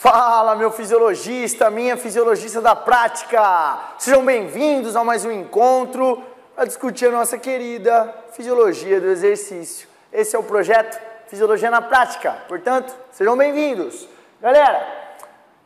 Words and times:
Fala, 0.00 0.56
meu 0.56 0.70
fisiologista, 0.70 1.68
minha 1.68 1.94
fisiologista 1.94 2.58
da 2.62 2.74
prática! 2.74 3.78
Sejam 3.98 4.24
bem-vindos 4.24 4.96
a 4.96 5.04
mais 5.04 5.26
um 5.26 5.30
encontro 5.30 6.22
para 6.56 6.64
discutir 6.64 7.08
a 7.08 7.10
nossa 7.10 7.36
querida 7.36 8.10
fisiologia 8.32 8.98
do 8.98 9.08
exercício. 9.08 9.86
Esse 10.10 10.34
é 10.34 10.38
o 10.38 10.42
projeto 10.42 10.98
Fisiologia 11.26 11.70
na 11.70 11.82
Prática, 11.82 12.34
portanto, 12.48 12.96
sejam 13.12 13.36
bem-vindos. 13.36 14.08
Galera, 14.40 14.88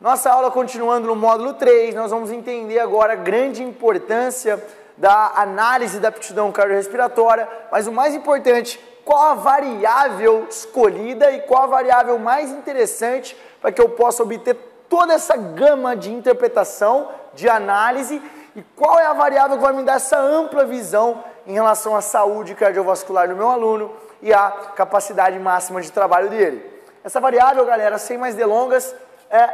nossa 0.01 0.29
aula 0.29 0.51
continuando 0.51 1.07
no 1.07 1.15
módulo 1.15 1.53
3, 1.53 1.95
nós 1.95 2.11
vamos 2.11 2.29
entender 2.29 2.79
agora 2.79 3.13
a 3.13 3.15
grande 3.15 3.63
importância 3.63 4.61
da 4.97 5.31
análise 5.37 5.97
da 5.97 6.09
aptidão 6.09 6.51
cardiorrespiratória, 6.51 7.47
mas 7.71 7.87
o 7.87 7.91
mais 7.93 8.13
importante, 8.13 8.81
qual 9.05 9.31
a 9.31 9.33
variável 9.35 10.45
escolhida 10.49 11.31
e 11.31 11.39
qual 11.43 11.63
a 11.63 11.67
variável 11.67 12.19
mais 12.19 12.51
interessante 12.51 13.37
para 13.65 13.71
que 13.71 13.81
eu 13.81 13.89
possa 13.89 14.21
obter 14.21 14.55
toda 14.87 15.15
essa 15.15 15.35
gama 15.35 15.95
de 15.95 16.13
interpretação, 16.13 17.09
de 17.33 17.49
análise 17.49 18.21
e 18.55 18.61
qual 18.75 18.99
é 18.99 19.07
a 19.07 19.13
variável 19.13 19.57
que 19.57 19.63
vai 19.63 19.73
me 19.73 19.81
dar 19.81 19.95
essa 19.95 20.19
ampla 20.19 20.65
visão 20.65 21.23
em 21.47 21.53
relação 21.53 21.95
à 21.95 22.01
saúde 22.01 22.53
cardiovascular 22.53 23.27
do 23.27 23.35
meu 23.35 23.49
aluno 23.49 23.91
e 24.21 24.31
à 24.31 24.51
capacidade 24.75 25.39
máxima 25.39 25.81
de 25.81 25.91
trabalho 25.91 26.29
dele. 26.29 26.63
Essa 27.03 27.19
variável, 27.19 27.65
galera, 27.65 27.97
sem 27.97 28.19
mais 28.19 28.35
delongas, 28.35 28.95
é 29.31 29.49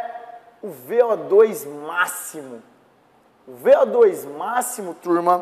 o 0.62 0.68
VO2 0.68 1.66
máximo. 1.88 2.62
O 3.48 3.54
VO2 3.64 4.28
máximo, 4.38 4.94
turma, 4.94 5.42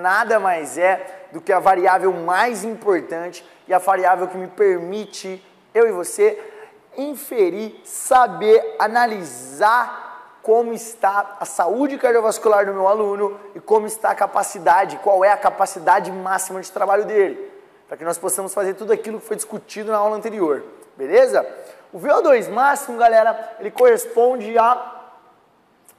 nada 0.00 0.38
mais 0.38 0.78
é 0.78 1.26
do 1.32 1.40
que 1.40 1.52
a 1.52 1.58
variável 1.58 2.12
mais 2.12 2.62
importante 2.62 3.44
e 3.66 3.74
a 3.74 3.78
variável 3.78 4.28
que 4.28 4.38
me 4.38 4.46
permite, 4.46 5.44
eu 5.74 5.88
e 5.88 5.90
você, 5.90 6.51
inferir, 6.96 7.80
saber, 7.84 8.76
analisar 8.78 10.38
como 10.42 10.72
está 10.72 11.36
a 11.38 11.44
saúde 11.44 11.96
cardiovascular 11.96 12.66
do 12.66 12.74
meu 12.74 12.88
aluno 12.88 13.38
e 13.54 13.60
como 13.60 13.86
está 13.86 14.10
a 14.10 14.14
capacidade, 14.14 14.98
qual 14.98 15.24
é 15.24 15.30
a 15.30 15.36
capacidade 15.36 16.10
máxima 16.10 16.60
de 16.60 16.70
trabalho 16.70 17.04
dele, 17.04 17.50
para 17.86 17.96
que 17.96 18.04
nós 18.04 18.18
possamos 18.18 18.52
fazer 18.52 18.74
tudo 18.74 18.92
aquilo 18.92 19.20
que 19.20 19.26
foi 19.26 19.36
discutido 19.36 19.92
na 19.92 19.98
aula 19.98 20.16
anterior, 20.16 20.64
beleza? 20.96 21.46
O 21.92 21.98
VO2 21.98 22.50
máximo, 22.50 22.98
galera, 22.98 23.56
ele 23.60 23.70
corresponde 23.70 24.58
a, 24.58 25.00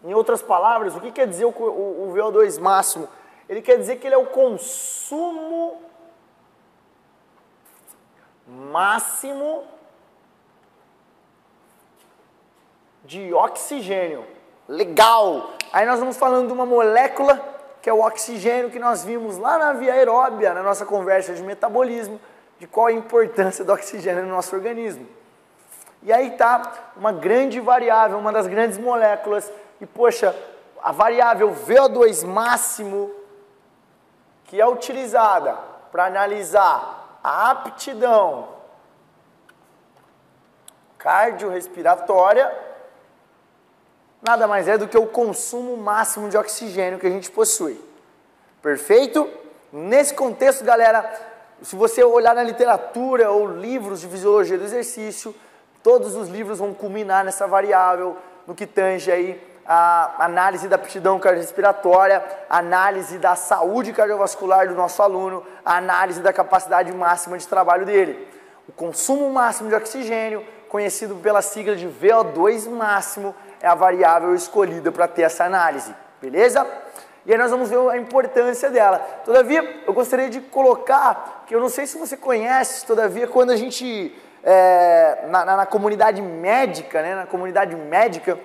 em 0.04 0.14
outras 0.14 0.42
palavras, 0.42 0.96
o 0.96 1.00
que 1.00 1.12
quer 1.12 1.28
dizer 1.28 1.46
o, 1.46 1.50
o, 1.50 2.10
o 2.10 2.14
VO2 2.14 2.60
máximo? 2.60 3.08
Ele 3.48 3.62
quer 3.62 3.78
dizer 3.78 3.98
que 3.98 4.08
ele 4.08 4.16
é 4.16 4.18
o 4.18 4.26
consumo 4.26 5.82
máximo 8.48 9.64
de 13.04 13.34
oxigênio. 13.34 14.26
Legal! 14.68 15.52
Aí 15.72 15.86
nós 15.86 16.00
vamos 16.00 16.18
falando 16.18 16.48
de 16.48 16.54
uma 16.54 16.66
molécula 16.66 17.54
que 17.82 17.90
é 17.90 17.94
o 17.94 18.00
oxigênio 18.00 18.72
que 18.72 18.80
nós 18.80 19.04
vimos 19.04 19.38
lá 19.38 19.58
na 19.58 19.74
via 19.74 19.92
aeróbia, 19.92 20.54
na 20.54 20.64
nossa 20.64 20.86
conversa 20.86 21.34
de 21.34 21.44
metabolismo, 21.44 22.18
de 22.58 22.66
qual 22.66 22.88
a 22.88 22.94
importância 22.94 23.66
do 23.66 23.74
oxigênio 23.74 24.24
no 24.24 24.30
nosso 24.30 24.56
organismo. 24.56 25.06
E 26.02 26.12
aí 26.14 26.30
está 26.30 26.92
uma 26.96 27.12
grande 27.12 27.60
variável, 27.60 28.18
uma 28.18 28.32
das 28.32 28.48
grandes 28.48 28.78
moléculas, 28.78 29.52
e 29.82 29.86
poxa, 29.86 30.34
a 30.82 30.94
variável 30.94 31.54
VO2 31.54 32.26
máximo 32.26 33.12
que 34.46 34.62
é 34.62 34.68
utilizada 34.68 35.58
para 35.92 36.06
analisar 36.06 37.20
a 37.22 37.52
aptidão 37.52 38.48
cardiorrespiratória 40.98 42.50
nada 44.24 44.48
mais 44.48 44.68
é 44.70 44.78
do 44.78 44.88
que 44.88 44.98
o 44.98 45.06
consumo 45.06 45.76
máximo 45.76 46.30
de 46.30 46.38
oxigênio 46.38 46.98
que 46.98 47.06
a 47.06 47.10
gente 47.10 47.30
possui. 47.30 47.80
Perfeito? 48.62 49.30
Nesse 49.72 50.14
contexto, 50.14 50.64
galera, 50.64 51.04
se 51.62 51.76
você 51.76 52.04
olhar 52.04 52.34
na 52.34 52.42
literatura 52.42 53.30
ou 53.30 53.46
livros 53.46 54.00
de 54.00 54.08
fisiologia 54.08 54.58
do 54.58 54.64
exercício, 54.64 55.36
todos 55.84 56.16
os 56.16 56.30
livros 56.30 56.60
vão 56.60 56.74
culminar 56.74 57.26
nessa 57.26 57.46
variável 57.46 58.16
no 58.48 58.56
que 58.56 58.66
tange 58.66 59.12
aí 59.12 59.54
a 59.66 60.26
análise 60.26 60.68
da 60.68 60.76
aptidão 60.76 61.20
cardiorrespiratória, 61.20 62.24
análise 62.50 63.18
da 63.18 63.36
saúde 63.36 63.94
cardiovascular 63.94 64.68
do 64.68 64.76
nosso 64.76 65.02
aluno, 65.02 65.44
a 65.66 65.78
análise 65.78 66.22
da 66.22 66.34
capacidade 66.34 66.92
máxima 66.94 67.38
de 67.38 67.48
trabalho 67.48 67.86
dele. 67.86 68.28
O 68.68 68.72
consumo 68.72 69.30
máximo 69.30 69.70
de 69.70 69.76
oxigênio, 69.76 70.46
conhecido 70.70 71.16
pela 71.16 71.42
sigla 71.42 71.76
de 71.76 71.88
VO2 71.88 72.70
máximo, 72.70 73.34
é 73.64 73.68
a 73.68 73.74
variável 73.74 74.36
escolhida 74.36 74.92
para 74.92 75.08
ter 75.08 75.22
essa 75.22 75.46
análise, 75.46 75.96
beleza? 76.22 76.68
E 77.26 77.32
aí 77.32 77.38
nós 77.38 77.50
vamos 77.50 77.70
ver 77.70 77.78
a 77.90 77.98
importância 77.98 78.70
dela. 78.70 79.00
Todavia, 79.24 79.84
eu 79.88 79.94
gostaria 79.94 80.30
de 80.30 80.42
colocar, 80.42 81.46
que 81.48 81.56
eu 81.56 81.62
não 81.62 81.70
sei 81.70 81.88
se 81.88 81.98
você 81.98 82.18
conhece, 82.18 82.86
todavia, 82.86 83.26
quando 83.26 83.52
a 83.52 83.56
gente, 83.56 84.14
é, 84.44 85.24
na, 85.30 85.46
na, 85.46 85.58
na 85.58 85.66
comunidade 85.66 86.22
médica, 86.22 87.02
né, 87.02 87.16
na 87.16 87.26
comunidade 87.26 87.74
médica, 87.74 88.38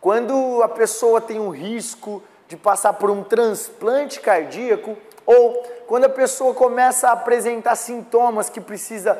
quando 0.00 0.64
a 0.64 0.68
pessoa 0.68 1.20
tem 1.20 1.38
um 1.38 1.50
risco 1.50 2.20
de 2.48 2.56
passar 2.56 2.94
por 2.94 3.10
um 3.12 3.22
transplante 3.22 4.18
cardíaco 4.18 4.96
ou 5.24 5.62
quando 5.86 6.06
a 6.06 6.08
pessoa 6.08 6.52
começa 6.54 7.08
a 7.08 7.12
apresentar 7.12 7.76
sintomas 7.76 8.50
que 8.50 8.60
precisa 8.60 9.16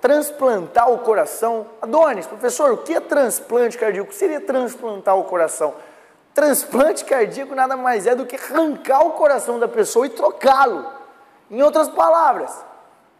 transplantar 0.00 0.90
o 0.90 0.98
coração. 0.98 1.66
Adonis, 1.80 2.26
professor, 2.26 2.72
o 2.72 2.78
que 2.78 2.94
é 2.94 3.00
transplante 3.00 3.78
cardíaco? 3.78 4.08
O 4.08 4.10
que 4.10 4.16
seria 4.16 4.40
transplantar 4.40 5.16
o 5.16 5.24
coração? 5.24 5.74
Transplante 6.34 7.04
cardíaco 7.04 7.54
nada 7.54 7.76
mais 7.76 8.06
é 8.06 8.14
do 8.14 8.26
que 8.26 8.36
arrancar 8.36 9.06
o 9.06 9.12
coração 9.12 9.58
da 9.58 9.68
pessoa 9.68 10.06
e 10.06 10.10
trocá-lo. 10.10 10.86
Em 11.50 11.62
outras 11.62 11.88
palavras, 11.88 12.52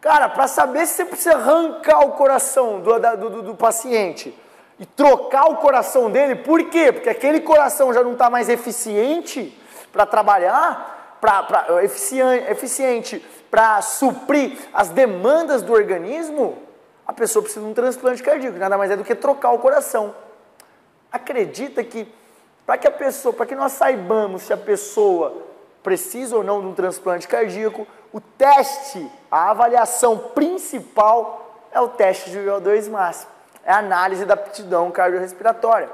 cara, 0.00 0.28
para 0.28 0.46
saber 0.46 0.86
se 0.86 0.94
você 0.94 1.04
precisa 1.04 1.34
arrancar 1.34 2.00
o 2.00 2.12
coração 2.12 2.80
do, 2.80 2.98
do, 2.98 3.30
do, 3.30 3.42
do 3.42 3.54
paciente 3.54 4.36
e 4.78 4.86
trocar 4.86 5.46
o 5.50 5.56
coração 5.56 6.10
dele, 6.10 6.36
por 6.36 6.62
quê? 6.64 6.92
Porque 6.92 7.08
aquele 7.08 7.40
coração 7.40 7.92
já 7.92 8.02
não 8.02 8.12
está 8.12 8.28
mais 8.28 8.48
eficiente 8.48 9.58
para 9.92 10.06
trabalhar, 10.06 10.97
pra, 11.20 11.42
pra, 11.42 11.84
eficiente, 11.84 12.50
eficiente 12.50 13.26
para 13.50 13.80
suprir 13.82 14.58
as 14.72 14.88
demandas 14.88 15.62
do 15.62 15.72
organismo, 15.72 16.62
a 17.06 17.12
pessoa 17.12 17.42
precisa 17.42 17.64
de 17.64 17.70
um 17.70 17.74
transplante 17.74 18.22
cardíaco, 18.22 18.58
nada 18.58 18.76
mais 18.76 18.90
é 18.90 18.96
do 18.96 19.04
que 19.04 19.14
trocar 19.14 19.52
o 19.52 19.58
coração. 19.58 20.14
Acredita 21.10 21.82
que 21.82 22.12
para 22.66 22.76
que 22.76 22.86
a 22.86 22.90
pessoa, 22.90 23.32
para 23.32 23.46
que 23.46 23.54
nós 23.54 23.72
saibamos 23.72 24.42
se 24.42 24.52
a 24.52 24.56
pessoa 24.56 25.46
precisa 25.82 26.36
ou 26.36 26.44
não 26.44 26.60
de 26.60 26.66
um 26.66 26.74
transplante 26.74 27.26
cardíaco, 27.26 27.86
o 28.12 28.20
teste, 28.20 29.10
a 29.30 29.50
avaliação 29.50 30.18
principal 30.18 31.66
é 31.72 31.80
o 31.80 31.88
teste 31.88 32.30
de 32.30 32.38
VO2 32.38 32.90
máximo 32.90 33.38
é 33.68 33.72
a 33.72 33.78
análise 33.80 34.24
da 34.24 34.32
aptidão 34.32 34.90
cardiorrespiratória. 34.90 35.90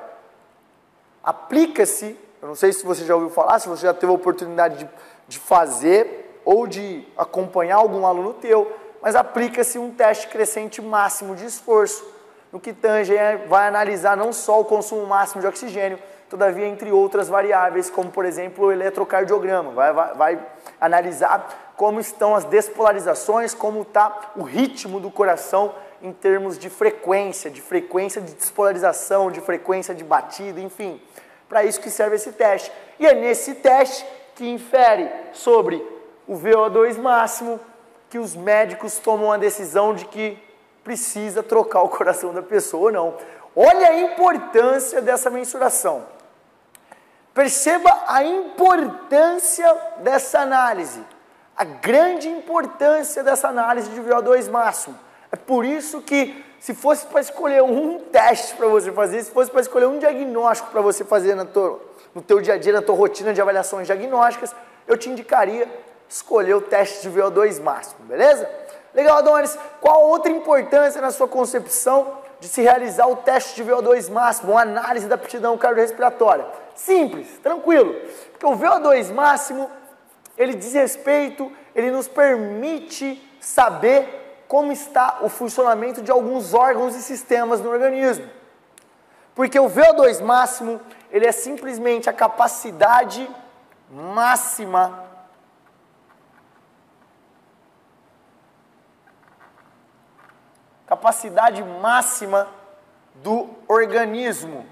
Aplica-se, 1.24 2.16
eu 2.40 2.46
não 2.46 2.54
sei 2.54 2.72
se 2.72 2.86
você 2.86 3.04
já 3.04 3.16
ouviu 3.16 3.30
falar, 3.30 3.58
se 3.58 3.68
você 3.68 3.84
já 3.84 3.92
teve 3.92 4.12
a 4.12 4.14
oportunidade 4.14 4.78
de, 4.78 4.88
de 5.28 5.38
fazer 5.38 6.40
ou 6.44 6.66
de 6.66 7.06
acompanhar 7.16 7.76
algum 7.76 8.06
aluno 8.06 8.34
teu, 8.34 8.70
mas 9.00 9.14
aplica-se 9.14 9.78
um 9.78 9.90
teste 9.90 10.28
crescente 10.28 10.80
máximo 10.80 11.34
de 11.34 11.44
esforço, 11.44 12.04
no 12.52 12.60
que 12.60 12.72
tange 12.72 13.16
é, 13.16 13.36
vai 13.36 13.66
analisar 13.66 14.16
não 14.16 14.32
só 14.32 14.60
o 14.60 14.64
consumo 14.64 15.06
máximo 15.06 15.40
de 15.40 15.46
oxigênio, 15.46 15.98
todavia 16.28 16.66
entre 16.66 16.90
outras 16.92 17.28
variáveis, 17.28 17.90
como 17.90 18.10
por 18.10 18.24
exemplo 18.24 18.66
o 18.66 18.72
eletrocardiograma, 18.72 19.72
vai, 19.72 19.92
vai, 19.92 20.14
vai 20.14 20.46
analisar 20.80 21.72
como 21.76 22.00
estão 22.00 22.34
as 22.34 22.44
despolarizações, 22.44 23.54
como 23.54 23.82
está 23.82 24.32
o 24.36 24.42
ritmo 24.42 25.00
do 25.00 25.10
coração 25.10 25.74
em 26.02 26.12
termos 26.12 26.58
de 26.58 26.68
frequência, 26.68 27.50
de 27.50 27.60
frequência 27.60 28.20
de 28.20 28.34
despolarização, 28.34 29.30
de 29.30 29.40
frequência 29.40 29.94
de 29.94 30.04
batida, 30.04 30.60
enfim. 30.60 31.00
Para 31.48 31.64
isso 31.64 31.80
que 31.80 31.90
serve 31.90 32.16
esse 32.16 32.32
teste. 32.32 32.70
E 32.98 33.06
é 33.06 33.14
nesse 33.14 33.54
teste 33.54 34.04
que 34.34 34.48
infere 34.48 35.10
sobre 35.32 35.76
o 36.26 36.34
VO2 36.34 36.98
máximo 36.98 37.60
que 38.10 38.18
os 38.18 38.34
médicos 38.34 38.98
tomam 38.98 39.32
a 39.32 39.36
decisão 39.36 39.94
de 39.94 40.04
que 40.06 40.38
precisa 40.82 41.42
trocar 41.42 41.82
o 41.82 41.88
coração 41.88 42.32
da 42.32 42.42
pessoa 42.42 42.84
ou 42.84 42.92
não. 42.92 43.14
Olha 43.56 43.88
a 43.88 44.00
importância 44.00 45.00
dessa 45.00 45.30
mensuração. 45.30 46.06
Perceba 47.32 47.90
a 48.06 48.22
importância 48.22 49.66
dessa 49.98 50.40
análise, 50.40 51.00
a 51.56 51.64
grande 51.64 52.28
importância 52.28 53.24
dessa 53.24 53.48
análise 53.48 53.90
de 53.90 54.00
VO2 54.00 54.50
máximo. 54.50 54.96
É 55.32 55.36
por 55.36 55.64
isso 55.64 56.00
que, 56.00 56.44
se 56.60 56.74
fosse 56.74 57.04
para 57.06 57.20
escolher 57.20 57.62
um 57.62 57.98
teste 57.98 58.54
para 58.54 58.68
você 58.68 58.92
fazer, 58.92 59.24
se 59.24 59.32
fosse 59.32 59.50
para 59.50 59.60
escolher 59.60 59.86
um 59.86 59.98
diagnóstico 59.98 60.70
para 60.70 60.80
você 60.80 61.04
fazer 61.04 61.34
no 61.34 61.44
teu, 61.44 61.80
no 62.14 62.22
teu 62.22 62.40
dia 62.40 62.54
a 62.54 62.58
dia, 62.58 62.72
na 62.72 62.82
tua 62.82 62.94
rotina 62.94 63.32
de 63.32 63.40
avaliações 63.40 63.86
diagnósticas, 63.86 64.54
eu 64.86 64.96
te 64.96 65.10
indicaria 65.10 65.68
escolher 66.08 66.54
o 66.54 66.60
teste 66.60 67.08
de 67.08 67.10
VO2 67.10 67.60
máximo, 67.60 68.04
beleza? 68.06 68.48
Legal, 68.94 69.18
Adonis. 69.18 69.58
Qual 69.80 70.08
outra 70.08 70.30
importância 70.30 71.00
na 71.00 71.10
sua 71.10 71.26
concepção 71.26 72.18
de 72.38 72.46
se 72.46 72.62
realizar 72.62 73.06
o 73.08 73.16
teste 73.16 73.56
de 73.56 73.68
VO2 73.68 74.10
máximo, 74.10 74.52
uma 74.52 74.62
análise 74.62 75.06
da 75.06 75.16
aptidão 75.16 75.58
cardiorrespiratória? 75.58 76.46
Simples, 76.74 77.26
tranquilo. 77.42 77.94
Porque 78.30 78.46
o 78.46 78.56
VO2 78.56 79.12
máximo, 79.12 79.70
ele 80.38 80.54
diz 80.54 80.72
respeito, 80.74 81.50
ele 81.74 81.90
nos 81.90 82.06
permite 82.06 83.20
saber 83.40 84.44
como 84.46 84.70
está 84.70 85.18
o 85.22 85.28
funcionamento 85.28 86.00
de 86.00 86.12
alguns 86.12 86.54
órgãos 86.54 86.94
e 86.94 87.02
sistemas 87.02 87.60
no 87.60 87.70
organismo. 87.70 88.28
Porque 89.34 89.58
o 89.58 89.68
VO2 89.68 90.22
máximo, 90.22 90.80
ele 91.14 91.26
é 91.26 91.30
simplesmente 91.30 92.10
a 92.10 92.12
capacidade 92.12 93.30
máxima 93.88 95.08
capacidade 100.84 101.62
máxima 101.62 102.48
do 103.14 103.48
organismo. 103.68 104.66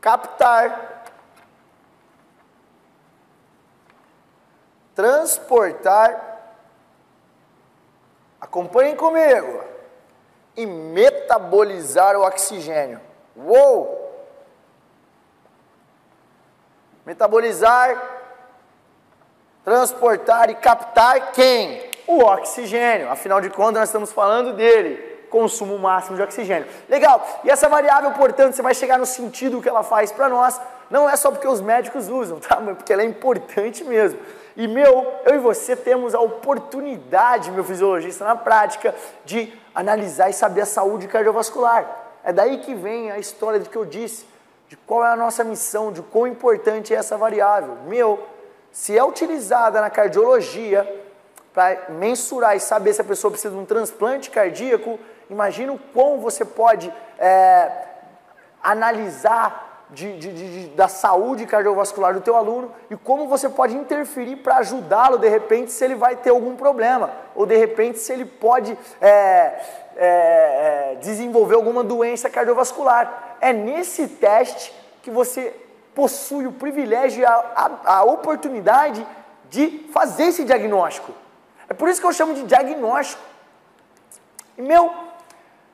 Captar, 0.00 1.04
transportar, 4.94 6.54
acompanhem 8.40 8.94
comigo, 8.94 9.75
e 10.56 10.66
metabolizar 10.66 12.16
o 12.16 12.22
oxigênio. 12.22 13.00
Uou! 13.36 14.04
Metabolizar 17.04 18.16
transportar 19.66 20.48
e 20.48 20.54
captar 20.54 21.32
quem? 21.32 21.90
O 22.06 22.18
oxigênio. 22.20 23.10
Afinal 23.10 23.40
de 23.40 23.50
contas, 23.50 23.80
nós 23.80 23.88
estamos 23.88 24.12
falando 24.12 24.52
dele. 24.52 25.16
Consumo 25.28 25.76
máximo 25.76 26.16
de 26.16 26.22
oxigênio. 26.22 26.68
Legal. 26.88 27.20
E 27.42 27.50
essa 27.50 27.68
variável, 27.68 28.12
portanto, 28.12 28.54
você 28.54 28.62
vai 28.62 28.74
chegar 28.74 28.96
no 28.96 29.04
sentido 29.04 29.60
que 29.60 29.68
ela 29.68 29.82
faz 29.82 30.12
para 30.12 30.28
nós. 30.28 30.60
Não 30.88 31.10
é 31.10 31.16
só 31.16 31.32
porque 31.32 31.48
os 31.48 31.60
médicos 31.60 32.08
usam, 32.08 32.38
tá? 32.48 32.60
Mas 32.60 32.76
porque 32.76 32.92
ela 32.92 33.02
é 33.02 33.06
importante 33.06 33.82
mesmo. 33.82 34.20
E 34.56 34.68
meu, 34.68 35.12
eu 35.24 35.34
e 35.34 35.38
você 35.38 35.74
temos 35.74 36.14
a 36.14 36.20
oportunidade, 36.20 37.50
meu 37.50 37.64
fisiologista, 37.64 38.24
na 38.24 38.36
prática, 38.36 38.94
de 39.24 39.52
analisar 39.76 40.30
e 40.30 40.32
saber 40.32 40.62
a 40.62 40.66
saúde 40.66 41.06
cardiovascular. 41.06 41.86
É 42.24 42.32
daí 42.32 42.58
que 42.58 42.74
vem 42.74 43.10
a 43.10 43.18
história 43.18 43.60
do 43.60 43.68
que 43.68 43.76
eu 43.76 43.84
disse, 43.84 44.26
de 44.68 44.76
qual 44.76 45.04
é 45.04 45.12
a 45.12 45.16
nossa 45.16 45.44
missão, 45.44 45.92
de 45.92 46.00
quão 46.00 46.26
importante 46.26 46.94
é 46.94 46.96
essa 46.96 47.18
variável. 47.18 47.76
Meu, 47.86 48.26
se 48.72 48.96
é 48.96 49.04
utilizada 49.04 49.82
na 49.82 49.90
cardiologia 49.90 51.04
para 51.52 51.90
mensurar 51.90 52.56
e 52.56 52.60
saber 52.60 52.94
se 52.94 53.02
a 53.02 53.04
pessoa 53.04 53.30
precisa 53.30 53.54
de 53.54 53.60
um 53.60 53.66
transplante 53.66 54.30
cardíaco, 54.30 54.98
imagina 55.28 55.72
o 55.72 55.78
quão 55.78 56.20
você 56.20 56.44
pode 56.44 56.92
é, 57.18 57.70
analisar 58.62 59.65
de, 59.90 60.18
de, 60.18 60.32
de, 60.32 60.66
da 60.70 60.88
saúde 60.88 61.46
cardiovascular 61.46 62.12
do 62.12 62.20
teu 62.20 62.34
aluno 62.34 62.72
e 62.90 62.96
como 62.96 63.28
você 63.28 63.48
pode 63.48 63.76
interferir 63.76 64.36
para 64.36 64.56
ajudá-lo 64.56 65.16
de 65.16 65.28
repente 65.28 65.70
se 65.70 65.84
ele 65.84 65.94
vai 65.94 66.16
ter 66.16 66.30
algum 66.30 66.56
problema 66.56 67.12
ou 67.36 67.46
de 67.46 67.56
repente 67.56 67.98
se 68.00 68.12
ele 68.12 68.24
pode 68.24 68.76
é, 69.00 69.08
é, 69.08 69.62
é 69.96 70.98
desenvolver 71.00 71.54
alguma 71.54 71.84
doença 71.84 72.28
cardiovascular. 72.28 73.36
É 73.40 73.52
nesse 73.52 74.08
teste 74.08 74.74
que 75.02 75.10
você 75.10 75.54
possui 75.94 76.46
o 76.46 76.52
privilégio 76.52 77.22
e 77.22 77.24
a, 77.24 77.32
a, 77.32 77.94
a 77.98 78.04
oportunidade 78.04 79.06
de 79.48 79.88
fazer 79.92 80.24
esse 80.24 80.44
diagnóstico. 80.44 81.12
É 81.68 81.74
por 81.74 81.88
isso 81.88 82.00
que 82.00 82.06
eu 82.06 82.12
chamo 82.12 82.34
de 82.34 82.42
diagnóstico. 82.42 83.22
E 84.58 84.62
meu, 84.62 84.92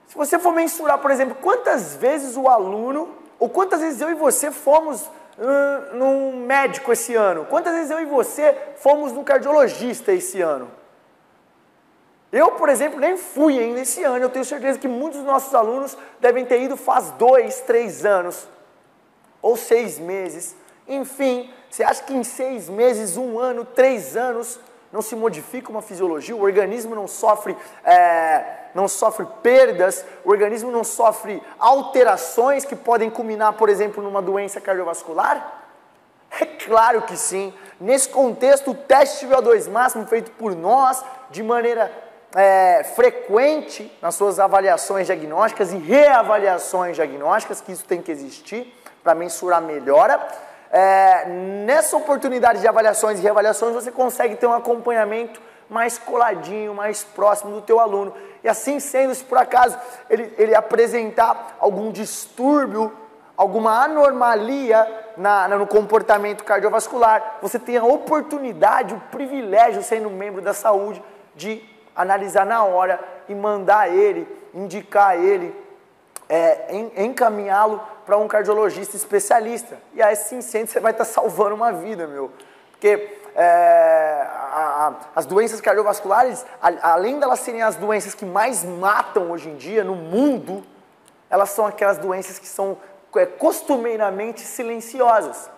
se 0.06 0.15
você 0.17 0.38
for 0.38 0.53
mensurar, 0.53 0.99
por 0.99 1.11
exemplo, 1.11 1.37
quantas 1.41 1.97
vezes 1.97 2.37
o 2.37 2.49
aluno, 2.49 3.21
ou 3.43 3.49
quantas 3.49 3.81
vezes 3.81 4.00
eu 4.00 4.09
e 4.09 4.15
você 4.15 4.53
fomos 4.53 5.11
hum, 5.37 5.97
num 5.99 6.47
médico 6.47 6.93
esse 6.93 7.17
ano, 7.17 7.44
quantas 7.47 7.75
vezes 7.75 7.91
eu 7.91 8.00
e 8.00 8.05
você 8.05 8.56
fomos 8.77 9.11
no 9.11 9.25
cardiologista 9.25 10.12
esse 10.12 10.41
ano. 10.41 10.71
Eu, 12.31 12.53
por 12.53 12.69
exemplo, 12.69 13.00
nem 13.00 13.17
fui 13.17 13.59
ainda 13.59 13.81
esse 13.81 14.05
ano, 14.05 14.25
eu 14.25 14.31
tenho 14.31 14.44
certeza 14.44 14.79
que 14.79 14.87
muitos 14.87 15.19
dos 15.19 15.27
nossos 15.27 15.53
alunos 15.56 15.99
devem 16.21 16.47
ter 16.47 16.62
ido 16.62 16.77
faz 16.77 17.11
dois, 17.19 17.61
três 17.62 18.06
anos 18.06 18.47
ou 19.43 19.56
seis 19.56 19.99
meses. 19.99 20.55
Enfim, 20.87 21.53
você 21.69 21.83
acha 21.83 22.05
que 22.05 22.15
em 22.15 22.23
seis 22.23 22.69
meses, 22.69 23.17
um 23.17 23.41
ano, 23.41 23.65
três 23.65 24.17
anos, 24.17 24.61
não 24.93 25.03
se 25.03 25.17
modifica 25.17 25.69
uma 25.69 25.83
fisiologia, 25.83 26.37
o 26.37 26.43
organismo 26.43 26.94
não 26.94 27.09
sofre, 27.09 27.56
é, 27.83 28.62
não 28.74 28.88
sofre 28.88 29.26
perdas, 29.42 30.04
o 30.24 30.30
organismo 30.30 30.70
não 30.70 30.84
sofre 30.84 31.42
alterações 31.58 32.64
que 32.64 32.76
podem 32.76 33.10
culminar, 33.10 33.52
por 33.54 33.69
exemplo, 33.69 34.02
numa 34.02 34.22
doença 34.22 34.60
cardiovascular? 34.60 35.60
É 36.40 36.46
claro 36.46 37.02
que 37.02 37.16
sim. 37.16 37.52
Nesse 37.78 38.08
contexto, 38.08 38.70
o 38.70 38.74
teste 38.74 39.26
de 39.26 39.34
VO2 39.34 39.70
máximo 39.70 40.06
feito 40.06 40.30
por 40.32 40.54
nós, 40.54 41.04
de 41.30 41.42
maneira 41.42 41.92
é, 42.34 42.82
frequente 42.94 43.96
nas 44.00 44.14
suas 44.14 44.40
avaliações 44.40 45.06
diagnósticas 45.06 45.72
e 45.72 45.76
reavaliações 45.76 46.96
diagnósticas, 46.96 47.60
que 47.60 47.72
isso 47.72 47.84
tem 47.84 48.00
que 48.00 48.10
existir, 48.10 48.72
para 49.02 49.14
mensurar 49.14 49.60
melhora. 49.60 50.26
É, 50.70 51.26
nessa 51.66 51.96
oportunidade 51.96 52.60
de 52.60 52.69
avaliações 52.69 53.19
e 53.19 53.22
reavaliações, 53.22 53.74
você 53.74 53.90
consegue 53.90 54.36
ter 54.36 54.46
um 54.46 54.54
acompanhamento 54.54 55.38
mais 55.72 55.98
coladinho, 55.98 56.74
mais 56.74 57.02
próximo 57.02 57.52
do 57.52 57.62
teu 57.62 57.80
aluno. 57.80 58.12
E 58.44 58.48
assim 58.48 58.78
sendo, 58.78 59.14
se 59.14 59.24
por 59.24 59.38
acaso 59.38 59.76
ele, 60.10 60.32
ele 60.36 60.54
apresentar 60.54 61.56
algum 61.58 61.90
distúrbio, 61.90 62.92
alguma 63.36 63.82
anormalia 63.82 64.86
na, 65.16 65.48
no 65.48 65.66
comportamento 65.66 66.44
cardiovascular, 66.44 67.38
você 67.40 67.58
tem 67.58 67.78
a 67.78 67.84
oportunidade, 67.84 68.94
o 68.94 69.00
privilégio, 69.10 69.82
sendo 69.82 70.10
membro 70.10 70.42
da 70.42 70.52
saúde, 70.52 71.02
de 71.34 71.64
analisar 71.96 72.44
na 72.44 72.62
hora 72.64 73.00
e 73.28 73.34
mandar 73.34 73.90
ele, 73.90 74.28
indicar 74.52 75.16
ele, 75.16 75.54
é, 76.28 77.02
encaminhá-lo 77.02 77.80
para 78.04 78.16
um 78.19 78.28
cardiologista 78.28 78.96
especialista. 78.96 79.78
E 79.94 80.02
aí, 80.02 80.16
sim, 80.16 80.40
sendo, 80.40 80.69
você 80.69 80.80
vai 80.80 80.92
estar 80.92 81.04
tá 81.04 81.10
salvando 81.10 81.54
uma 81.54 81.72
vida, 81.72 82.06
meu. 82.06 82.30
Porque 82.72 83.21
é, 83.34 84.26
a, 84.29 84.88
a, 84.88 84.93
as 85.17 85.26
doenças 85.26 85.61
cardiovasculares, 85.61 86.44
a, 86.61 86.93
além 86.93 87.19
delas 87.19 87.40
serem 87.40 87.62
as 87.62 87.76
doenças 87.76 88.14
que 88.14 88.25
mais 88.25 88.64
matam 88.64 89.31
hoje 89.31 89.48
em 89.48 89.56
dia 89.56 89.82
no 89.82 89.94
mundo, 89.94 90.65
elas 91.31 91.51
são 91.51 91.67
aquelas 91.67 91.98
doenças 91.98 92.39
que 92.39 92.46
são 92.46 92.77
é, 93.17 93.27
costumeiramente 93.27 94.41
silenciosas. 94.41 95.51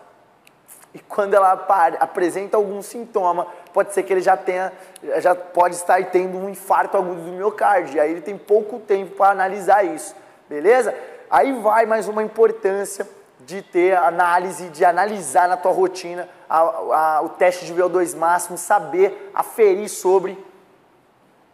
E 0.93 1.01
quando 1.01 1.35
ela 1.35 1.53
apresenta 1.99 2.57
algum 2.57 2.81
sintoma, 2.81 3.49
pode 3.73 3.93
ser 3.93 4.05
que 4.05 4.13
ele 4.13 4.21
já 4.21 4.37
tenha, 4.37 4.73
já 5.19 5.35
pode 5.35 5.75
estar 5.75 6.03
tendo 6.05 6.39
um 6.39 6.49
infarto 6.49 6.97
agudo 6.97 7.21
do 7.21 7.33
miocárdio. 7.33 7.97
E 7.97 8.01
aí 8.01 8.13
ele 8.13 8.21
tem 8.21 8.39
pouco 8.39 8.79
tempo 8.79 9.17
para 9.17 9.33
analisar 9.33 9.85
isso, 9.85 10.15
beleza? 10.49 10.95
Aí 11.29 11.53
vai 11.61 11.85
mais 11.85 12.07
uma 12.07 12.23
importância 12.23 13.09
de 13.47 13.63
ter 13.63 13.97
análise, 13.97 14.69
de 14.71 14.85
analisar 14.85 15.49
na 15.49 15.57
tua 15.57 15.73
rotina 15.73 16.29
a, 16.49 16.59
a, 16.59 17.23
o 17.23 17.29
teste 17.31 17.67
de 17.67 17.75
VO2 17.75 18.17
máximo, 18.17 18.57
saber 18.57 19.31
aferir 19.35 19.89
sobre 19.89 20.43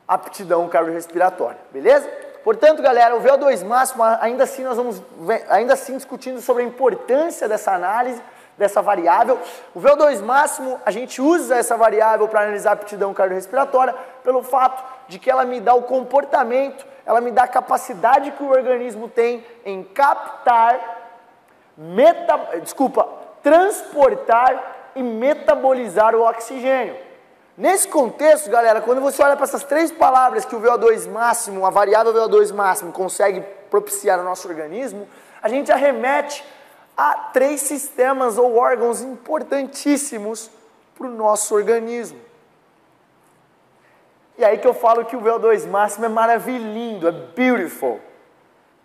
aptidão 0.07 0.69
cardiorrespiratória, 0.69 1.59
beleza? 1.73 2.09
Portanto, 2.43 2.83
galera, 2.83 3.15
o 3.17 3.21
VO2 3.21 3.65
máximo, 3.65 4.03
ainda 4.21 4.45
assim 4.45 4.65
nós 4.65 4.77
vamos 4.77 5.03
ainda 5.49 5.75
assim 5.75 5.97
discutindo 5.97 6.41
sobre 6.41 6.63
a 6.63 6.67
importância 6.67 7.49
dessa 7.49 7.73
análise, 7.73 8.23
dessa 8.57 8.81
variável. 8.81 9.39
O 9.75 9.81
VO2 9.81 10.21
máximo, 10.23 10.81
a 10.85 10.91
gente 10.91 11.21
usa 11.21 11.57
essa 11.57 11.77
variável 11.77 12.27
para 12.29 12.41
analisar 12.41 12.71
a 12.71 12.73
aptidão 12.75 13.13
cardiorrespiratória 13.13 13.95
pelo 14.25 14.43
fato 14.43 14.83
de 15.09 15.19
que 15.19 15.31
ela 15.31 15.45
me 15.45 15.61
dá 15.61 15.75
o 15.75 15.83
comportamento 15.83 16.91
ela 17.11 17.21
me 17.21 17.33
dá 17.33 17.43
a 17.43 17.49
capacidade 17.49 18.31
que 18.31 18.43
o 18.43 18.51
organismo 18.51 19.09
tem 19.09 19.45
em 19.65 19.83
captar, 19.83 21.00
meta, 21.77 22.37
desculpa, 22.62 23.09
transportar 23.43 24.93
e 24.95 25.03
metabolizar 25.03 26.15
o 26.15 26.23
oxigênio. 26.23 26.97
Nesse 27.57 27.87
contexto, 27.89 28.49
galera, 28.49 28.81
quando 28.81 29.00
você 29.00 29.23
olha 29.23 29.37
para 29.37 29.45
essas 29.45 29.65
três 29.65 29.93
palavras 29.93 30.45
que 30.45 30.57
o 30.57 30.61
VO2 30.61 31.09
máximo, 31.11 31.67
a 31.67 31.71
variável 31.71 32.12
VO2 32.12 32.55
máximo 32.55 32.93
consegue 32.93 33.43
propiciar 33.71 34.19
no 34.19 34.25
nosso 34.25 34.49
organismo, 34.49 35.07
a 35.43 35.49
gente 35.49 35.71
arremete 35.71 36.45
a 36.97 37.15
três 37.33 37.61
sistemas 37.61 38.39
ou 38.39 38.57
órgãos 38.57 39.03
importantíssimos 39.03 40.50
para 40.97 41.07
o 41.07 41.11
nosso 41.11 41.55
organismo. 41.55 42.19
E 44.39 44.45
aí 44.45 44.57
que 44.57 44.67
eu 44.67 44.73
falo 44.73 45.05
que 45.05 45.17
o 45.17 45.21
VO2 45.21 45.67
máximo 45.67 46.07
é 46.07 46.09
maravilhoso, 46.09 47.09
é 47.09 47.12
beautiful. 47.12 48.00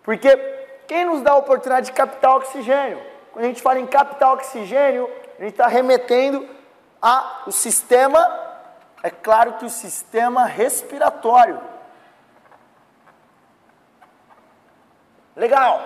Porque 0.02 0.55
quem 0.86 1.04
nos 1.04 1.22
dá 1.22 1.32
a 1.32 1.36
oportunidade 1.36 1.86
de 1.86 1.92
captar 1.92 2.36
oxigênio? 2.36 3.00
Quando 3.32 3.44
a 3.44 3.48
gente 3.48 3.62
fala 3.62 3.78
em 3.78 3.86
captar 3.86 4.32
oxigênio, 4.32 5.10
a 5.38 5.42
gente 5.42 5.52
está 5.52 5.66
remetendo 5.66 6.48
ao 7.00 7.52
sistema 7.52 8.44
É 9.02 9.10
claro 9.10 9.52
que 9.54 9.64
o 9.64 9.70
sistema 9.70 10.46
respiratório. 10.46 11.60
Legal. 15.36 15.82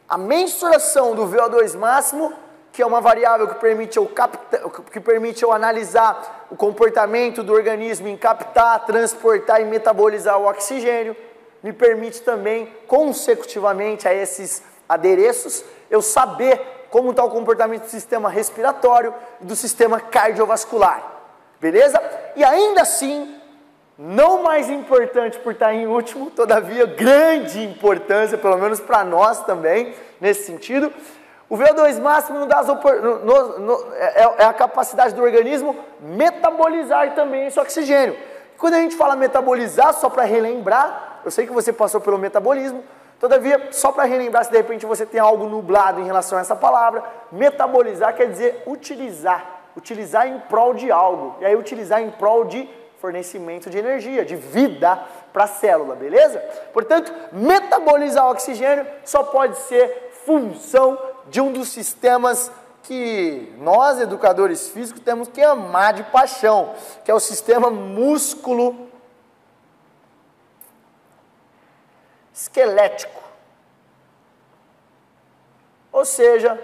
a 0.08 0.16
mensuração 0.16 1.14
do 1.14 1.26
VO2 1.26 1.76
máximo, 1.76 2.32
que 2.76 2.82
é 2.82 2.86
uma 2.86 3.00
variável 3.00 3.48
que 3.48 3.54
permite, 3.54 3.96
eu 3.96 4.04
capta, 4.04 4.58
que 4.92 5.00
permite 5.00 5.42
eu 5.42 5.50
analisar 5.50 6.46
o 6.50 6.56
comportamento 6.56 7.42
do 7.42 7.54
organismo 7.54 8.06
em 8.06 8.18
captar, 8.18 8.84
transportar 8.84 9.62
e 9.62 9.64
metabolizar 9.64 10.38
o 10.38 10.46
oxigênio, 10.46 11.16
me 11.62 11.72
permite 11.72 12.20
também, 12.20 12.70
consecutivamente 12.86 14.06
a 14.06 14.12
esses 14.12 14.62
adereços, 14.86 15.64
eu 15.90 16.02
saber 16.02 16.60
como 16.90 17.12
está 17.12 17.24
o 17.24 17.30
comportamento 17.30 17.84
do 17.84 17.88
sistema 17.88 18.28
respiratório 18.28 19.14
e 19.40 19.46
do 19.46 19.56
sistema 19.56 19.98
cardiovascular. 19.98 21.02
Beleza? 21.58 21.98
E 22.36 22.44
ainda 22.44 22.82
assim, 22.82 23.40
não 23.96 24.42
mais 24.42 24.68
importante 24.68 25.38
por 25.38 25.52
estar 25.54 25.72
em 25.72 25.86
último, 25.86 26.30
todavia 26.30 26.84
grande 26.84 27.64
importância, 27.64 28.36
pelo 28.36 28.58
menos 28.58 28.80
para 28.80 29.02
nós 29.02 29.42
também, 29.44 29.94
nesse 30.20 30.44
sentido. 30.44 30.92
O 31.48 31.56
VO2 31.56 32.00
máximo 32.00 32.40
no, 32.40 32.46
no, 32.46 33.58
no, 33.58 33.94
é, 33.94 34.20
é, 34.38 34.44
a 34.44 34.52
capacidade 34.52 35.14
do 35.14 35.22
organismo 35.22 35.76
metabolizar 36.00 37.14
também 37.14 37.46
esse 37.46 37.58
oxigênio. 37.58 38.16
Quando 38.58 38.74
a 38.74 38.80
gente 38.80 38.96
fala 38.96 39.14
metabolizar, 39.14 39.92
só 39.94 40.10
para 40.10 40.24
relembrar, 40.24 41.20
eu 41.24 41.30
sei 41.30 41.46
que 41.46 41.52
você 41.52 41.72
passou 41.72 42.00
pelo 42.00 42.18
metabolismo, 42.18 42.82
todavia, 43.20 43.68
só 43.70 43.92
para 43.92 44.04
relembrar, 44.04 44.44
se 44.44 44.50
de 44.50 44.56
repente 44.56 44.84
você 44.86 45.06
tem 45.06 45.20
algo 45.20 45.46
nublado 45.46 46.00
em 46.00 46.04
relação 46.04 46.36
a 46.36 46.40
essa 46.40 46.56
palavra, 46.56 47.04
metabolizar 47.30 48.14
quer 48.16 48.28
dizer 48.28 48.64
utilizar, 48.66 49.44
utilizar 49.76 50.26
em 50.26 50.40
prol 50.40 50.74
de 50.74 50.90
algo, 50.90 51.36
e 51.40 51.44
aí 51.44 51.54
utilizar 51.54 52.02
em 52.02 52.10
prol 52.10 52.44
de 52.44 52.68
fornecimento 52.98 53.70
de 53.70 53.78
energia, 53.78 54.24
de 54.24 54.34
vida 54.34 54.98
para 55.32 55.44
a 55.44 55.48
célula, 55.48 55.94
beleza? 55.94 56.40
Portanto, 56.72 57.12
metabolizar 57.30 58.28
oxigênio 58.30 58.84
só 59.04 59.22
pode 59.22 59.56
ser 59.58 60.10
função 60.24 60.98
de 61.28 61.40
um 61.40 61.52
dos 61.52 61.68
sistemas 61.68 62.50
que 62.82 63.52
nós, 63.58 64.00
educadores 64.00 64.68
físicos, 64.68 65.02
temos 65.02 65.28
que 65.28 65.42
amar 65.42 65.92
de 65.92 66.04
paixão, 66.04 66.74
que 67.04 67.10
é 67.10 67.14
o 67.14 67.20
sistema 67.20 67.68
músculo 67.68 68.88
esquelético. 72.32 73.20
Ou 75.90 76.04
seja, 76.04 76.60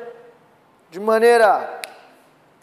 de 0.91 1.01
maneira, 1.01 1.81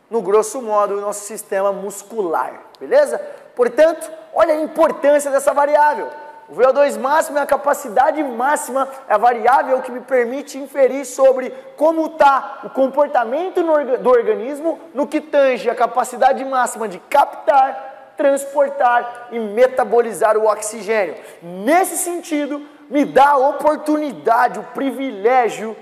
no 0.09 0.21
grosso 0.21 0.61
modo, 0.61 0.97
o 0.97 1.01
nosso 1.01 1.25
sistema 1.25 1.73
muscular, 1.73 2.61
beleza? 2.79 3.17
Portanto, 3.55 4.09
olha 4.33 4.53
a 4.53 4.61
importância 4.61 5.29
dessa 5.31 5.53
variável. 5.53 6.09
O 6.49 6.55
VO2 6.55 6.99
máximo 6.99 7.37
é 7.37 7.41
a 7.41 7.45
capacidade 7.45 8.23
máxima, 8.23 8.89
é 9.07 9.13
a 9.13 9.17
variável 9.19 9.79
que 9.83 9.91
me 9.91 10.01
permite 10.01 10.57
inferir 10.57 11.05
sobre 11.05 11.51
como 11.77 12.07
está 12.07 12.61
o 12.63 12.71
comportamento 12.71 13.61
do 13.61 14.09
organismo 14.09 14.79
no 14.91 15.05
que 15.05 15.21
tange 15.21 15.69
a 15.69 15.75
capacidade 15.75 16.43
máxima 16.43 16.87
de 16.87 16.97
captar, 16.97 18.13
transportar 18.17 19.27
e 19.31 19.37
metabolizar 19.37 20.35
o 20.37 20.47
oxigênio. 20.47 21.15
Nesse 21.43 21.97
sentido, 21.97 22.65
me 22.89 23.05
dá 23.05 23.29
a 23.29 23.37
oportunidade, 23.37 24.57
o 24.57 24.63
privilégio 24.63 25.77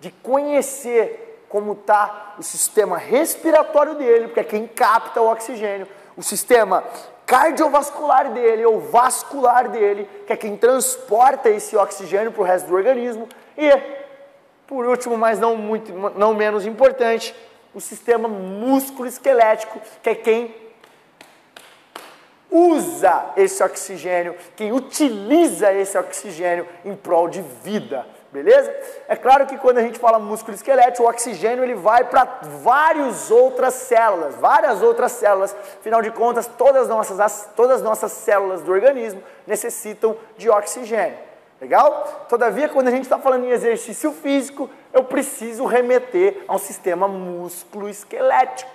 de 0.00 0.10
conhecer 0.10 1.44
como 1.48 1.72
está 1.72 2.34
o 2.38 2.42
sistema 2.42 2.98
respiratório 2.98 3.94
dele, 3.94 4.26
porque 4.26 4.40
é 4.40 4.44
quem 4.44 4.66
capta 4.66 5.22
o 5.22 5.32
oxigênio, 5.32 5.88
o 6.14 6.22
sistema 6.22 6.84
cardiovascular 7.30 8.32
dele 8.32 8.64
ou 8.66 8.80
vascular 8.80 9.68
dele, 9.68 10.08
que 10.26 10.32
é 10.32 10.36
quem 10.36 10.56
transporta 10.56 11.48
esse 11.48 11.76
oxigênio 11.76 12.32
para 12.32 12.42
o 12.42 12.44
resto 12.44 12.66
do 12.66 12.74
organismo, 12.74 13.28
e, 13.56 13.70
por 14.66 14.84
último, 14.84 15.16
mas 15.16 15.38
não, 15.38 15.54
muito, 15.54 15.92
não 16.18 16.34
menos 16.34 16.66
importante, 16.66 17.32
o 17.72 17.80
sistema 17.80 18.26
músculo-esquelético, 18.26 19.80
que 20.02 20.10
é 20.10 20.14
quem 20.16 20.52
usa 22.50 23.26
esse 23.36 23.62
oxigênio, 23.62 24.34
quem 24.56 24.72
utiliza 24.72 25.72
esse 25.72 25.96
oxigênio 25.96 26.66
em 26.84 26.96
prol 26.96 27.28
de 27.28 27.42
vida 27.62 28.04
beleza? 28.32 28.74
É 29.08 29.16
claro 29.16 29.46
que 29.46 29.58
quando 29.58 29.78
a 29.78 29.82
gente 29.82 29.98
fala 29.98 30.18
músculo 30.18 30.54
esquelético, 30.54 31.04
o 31.04 31.08
oxigênio 31.08 31.64
ele 31.64 31.74
vai 31.74 32.04
para 32.04 32.40
várias 32.62 33.30
outras 33.30 33.74
células, 33.74 34.34
várias 34.36 34.82
outras 34.82 35.12
células. 35.12 35.54
Afinal 35.78 36.02
de 36.02 36.10
contas, 36.10 36.46
todas 36.46 36.82
as 36.82 36.88
nossas, 36.88 37.48
todas 37.56 37.76
as 37.76 37.82
nossas 37.82 38.12
células 38.12 38.62
do 38.62 38.72
organismo 38.72 39.22
necessitam 39.46 40.16
de 40.36 40.48
oxigênio. 40.48 41.18
Legal? 41.60 42.26
Todavia, 42.28 42.68
quando 42.70 42.88
a 42.88 42.90
gente 42.90 43.02
está 43.02 43.18
falando 43.18 43.44
em 43.44 43.50
exercício 43.50 44.12
físico, 44.12 44.70
eu 44.92 45.04
preciso 45.04 45.66
remeter 45.66 46.42
ao 46.48 46.58
sistema 46.58 47.06
músculo 47.06 47.88
esquelético. 47.88 48.70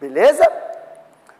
Beleza? 0.00 0.44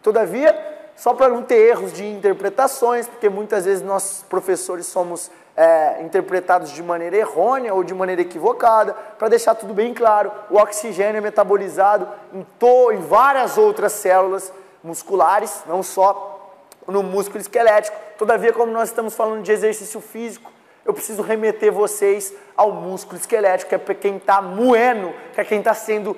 Todavia, 0.01 0.55
só 0.95 1.13
para 1.13 1.27
não 1.27 1.43
ter 1.43 1.55
erros 1.55 1.91
de 1.91 2.05
interpretações, 2.05 3.07
porque 3.07 3.27
muitas 3.27 3.65
vezes 3.65 3.83
nós 3.83 4.23
professores 4.29 4.85
somos 4.85 5.29
é, 5.55 6.01
interpretados 6.01 6.71
de 6.71 6.83
maneira 6.83 7.15
errônea 7.15 7.73
ou 7.73 7.83
de 7.83 7.93
maneira 7.93 8.21
equivocada, 8.21 8.93
para 9.17 9.29
deixar 9.29 9.55
tudo 9.55 9.73
bem 9.73 9.93
claro, 9.93 10.31
o 10.49 10.57
oxigênio 10.57 11.17
é 11.17 11.21
metabolizado 11.21 12.07
em, 12.33 12.45
to, 12.59 12.91
em 12.91 12.99
várias 12.99 13.57
outras 13.57 13.93
células 13.93 14.51
musculares, 14.83 15.63
não 15.65 15.81
só 15.81 16.53
no 16.87 17.01
músculo 17.01 17.39
esquelético. 17.39 17.97
Todavia, 18.17 18.53
como 18.53 18.71
nós 18.71 18.89
estamos 18.89 19.15
falando 19.15 19.43
de 19.43 19.51
exercício 19.51 20.01
físico, 20.01 20.51
eu 20.85 20.93
preciso 20.93 21.23
remeter 21.23 21.71
vocês 21.71 22.31
ao 22.55 22.71
músculo 22.71 23.17
esquelético, 23.17 23.69
que 23.69 23.91
é 23.91 23.95
quem 23.95 24.17
está 24.17 24.41
moendo, 24.41 25.13
que 25.33 25.41
é 25.41 25.43
quem 25.43 25.59
está 25.59 25.73
sendo, 25.73 26.15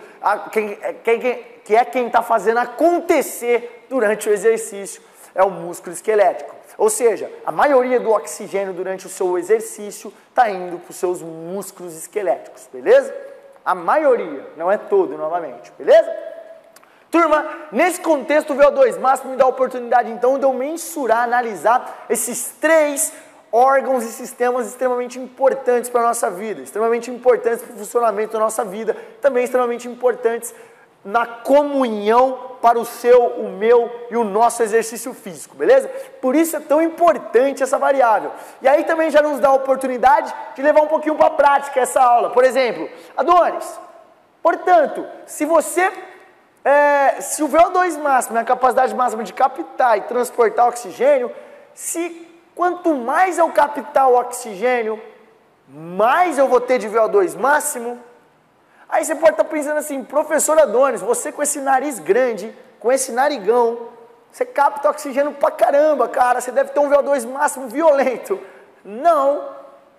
quem, 0.52 0.78
é, 0.82 0.94
quem, 0.94 1.20
que 1.64 1.76
é 1.76 1.86
quem 1.86 2.08
está 2.08 2.22
fazendo 2.22 2.58
acontecer 2.58 3.86
durante 3.90 4.28
o 4.28 4.34
exercício, 4.34 5.02
é 5.34 5.42
o 5.42 5.50
músculo 5.50 5.96
esquelético. 5.96 6.57
Ou 6.78 6.90
seja, 6.90 7.32
a 7.46 7.52
maioria 7.52 8.00
do 8.00 8.12
oxigênio 8.12 8.74
durante 8.74 9.08
o 9.08 9.10
seu 9.10 9.38
exercício 9.38 10.14
está 10.30 10.50
indo 10.50 10.78
para 10.78 10.92
os 10.92 10.96
seus 10.96 11.22
músculos 11.22 11.98
esqueléticos, 11.98 12.70
beleza? 12.72 13.14
A 13.66 13.74
maioria, 13.74 14.46
não 14.56 14.72
é 14.72 14.78
todo 14.78 15.18
novamente, 15.18 15.72
beleza? 15.78 16.10
Turma, 17.10 17.46
nesse 17.72 18.00
contexto, 18.00 18.54
o 18.54 18.56
VO2 18.56 19.00
máximo 19.00 19.32
me 19.32 19.38
dá 19.38 19.46
a 19.46 19.48
oportunidade 19.48 20.12
então 20.12 20.38
de 20.38 20.46
eu 20.46 20.54
mensurar, 20.54 21.24
analisar 21.24 22.06
esses 22.10 22.54
três 22.62 23.12
órgãos 23.52 24.04
e 24.04 24.12
sistemas 24.12 24.68
extremamente 24.68 25.18
importantes 25.18 25.90
para 25.90 26.02
a 26.02 26.08
nossa 26.08 26.30
vida, 26.30 26.62
extremamente 26.62 27.10
importantes 27.10 27.64
para 27.64 27.74
o 27.74 27.78
funcionamento 27.78 28.34
da 28.34 28.40
nossa 28.40 28.64
vida, 28.64 28.96
também 29.22 29.44
extremamente 29.44 29.88
importantes 29.88 30.54
na 31.08 31.26
comunhão 31.26 32.58
para 32.62 32.78
o 32.78 32.84
seu, 32.84 33.28
o 33.28 33.48
meu 33.48 33.90
e 34.12 34.18
o 34.18 34.26
nosso 34.26 34.62
exercício 34.62 35.14
físico, 35.14 35.56
beleza? 35.56 35.88
Por 36.22 36.36
isso 36.36 36.58
é 36.58 36.60
tão 36.60 36.82
importante 36.82 37.64
essa 37.64 37.80
variável. 37.80 38.34
E 38.62 38.68
aí 38.68 38.84
também 38.84 39.10
já 39.10 39.22
nos 39.22 39.40
dá 39.40 39.48
a 39.48 39.54
oportunidade 39.54 40.36
de 40.54 40.62
levar 40.62 40.82
um 40.82 40.88
pouquinho 40.88 41.16
para 41.16 41.28
a 41.28 41.30
prática 41.30 41.80
essa 41.80 42.02
aula. 42.02 42.32
Por 42.32 42.44
exemplo, 42.44 42.90
Adonis, 43.16 43.80
portanto, 44.44 45.08
se 45.26 45.46
você 45.46 45.90
é, 46.66 47.22
se 47.22 47.42
o 47.42 47.48
VO2 47.48 47.98
máximo 48.02 48.38
é 48.38 48.42
a 48.42 48.44
capacidade 48.44 48.94
máxima 48.94 49.24
de 49.24 49.32
captar 49.32 49.98
e 49.98 50.02
transportar 50.02 50.68
oxigênio, 50.68 51.32
se 51.74 52.28
quanto 52.54 52.94
mais 52.94 53.38
eu 53.38 53.50
captar 53.50 54.10
o 54.10 54.20
oxigênio, 54.20 55.02
mais 55.70 56.38
eu 56.38 56.50
vou 56.50 56.60
ter 56.60 56.80
de 56.80 56.90
VO2 56.90 57.40
máximo. 57.40 57.98
Aí 58.90 59.04
você 59.04 59.16
pode 59.16 59.32
estar 59.32 59.44
pensando 59.44 59.78
assim, 59.78 60.04
professor 60.04 60.58
Adonis, 60.60 61.02
você 61.02 61.32
com 61.32 61.44
esse 61.44 61.60
nariz 61.60 62.00
grande, 62.00 62.56
com 62.80 62.92
esse 62.92 63.12
narigão, 63.12 63.90
você 64.32 64.46
capta 64.46 64.90
oxigênio 64.90 65.34
pra 65.34 65.52
caramba, 65.52 66.08
cara, 66.08 66.40
você 66.40 66.52
deve 66.52 66.72
ter 66.72 66.80
um 66.80 66.90
VO2 66.90 67.28
máximo 67.28 67.68
violento. 67.68 68.40
Não, 68.86 69.50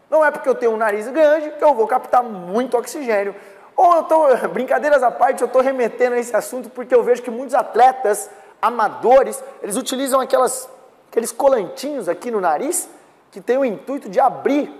não 0.08 0.24
é 0.24 0.30
porque 0.30 0.48
eu 0.48 0.54
tenho 0.54 0.72
um 0.72 0.76
nariz 0.76 1.06
grande 1.08 1.50
que 1.50 1.62
eu 1.62 1.74
vou 1.74 1.86
captar 1.86 2.22
muito 2.22 2.76
oxigênio. 2.76 3.34
Ou 3.76 3.94
eu 3.94 4.00
estou, 4.00 4.36
brincadeiras 4.48 5.02
à 5.02 5.10
parte, 5.10 5.42
eu 5.42 5.46
estou 5.46 5.60
remetendo 5.60 6.14
a 6.14 6.18
esse 6.18 6.34
assunto 6.34 6.70
porque 6.70 6.94
eu 6.94 7.02
vejo 7.02 7.22
que 7.22 7.30
muitos 7.30 7.54
atletas 7.54 8.30
amadores, 8.60 9.42
eles 9.62 9.76
utilizam 9.76 10.18
aquelas, 10.20 10.68
aqueles 11.10 11.30
colantinhos 11.30 12.08
aqui 12.08 12.30
no 12.30 12.40
nariz, 12.40 12.88
que 13.30 13.40
tem 13.40 13.58
o 13.58 13.64
intuito 13.64 14.08
de 14.08 14.18
abrir 14.18 14.72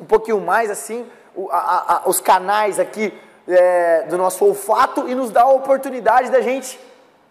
um 0.00 0.04
pouquinho 0.04 0.40
mais 0.40 0.70
assim 0.70 1.08
o, 1.34 1.50
a, 1.50 2.02
a, 2.04 2.08
os 2.08 2.20
canais 2.20 2.80
aqui 2.80 3.12
é, 3.48 4.02
do 4.08 4.16
nosso 4.16 4.44
olfato 4.44 5.08
e 5.08 5.14
nos 5.14 5.30
dá 5.30 5.42
a 5.42 5.50
oportunidade 5.50 6.30
da 6.30 6.40
gente 6.40 6.78